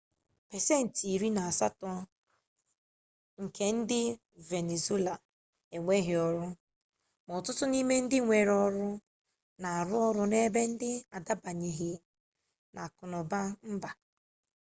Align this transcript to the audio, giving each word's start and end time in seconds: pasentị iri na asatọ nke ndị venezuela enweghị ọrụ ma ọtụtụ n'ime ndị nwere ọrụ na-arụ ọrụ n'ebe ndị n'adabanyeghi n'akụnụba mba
pasentị 0.49 1.03
iri 1.13 1.29
na 1.35 1.41
asatọ 1.49 1.91
nke 3.43 3.65
ndị 3.77 4.01
venezuela 4.49 5.13
enweghị 5.75 6.13
ọrụ 6.27 6.45
ma 7.25 7.31
ọtụtụ 7.39 7.63
n'ime 7.69 7.95
ndị 8.03 8.17
nwere 8.25 8.53
ọrụ 8.65 8.85
na-arụ 9.61 9.95
ọrụ 10.07 10.23
n'ebe 10.31 10.61
ndị 10.71 10.89
n'adabanyeghi 11.09 11.91
n'akụnụba 12.73 13.39
mba 13.71 13.89